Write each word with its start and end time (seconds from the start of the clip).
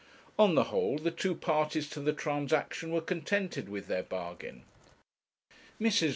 On 0.39 0.55
the 0.55 0.63
whole, 0.63 0.97
the 0.97 1.11
two 1.11 1.35
parties 1.35 1.87
to 1.91 1.99
the 1.99 2.11
transaction 2.11 2.91
were 2.91 3.01
contented 3.01 3.69
with 3.69 3.85
their 3.85 4.01
bargain. 4.01 4.63
Mrs. 5.79 6.09